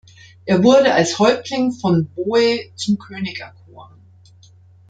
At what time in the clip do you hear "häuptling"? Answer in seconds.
1.19-1.73